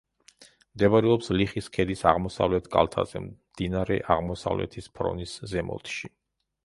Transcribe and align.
მდებარეობს 0.77 1.27
ლიხის 1.41 1.67
ქედის 1.75 2.01
აღმოსავლეთ 2.11 2.69
კალთაზე, 2.77 3.21
მდინარე 3.27 4.01
აღმოსავლეთის 4.17 4.93
ფრონის 4.97 5.37
ზემოთში. 5.53 6.13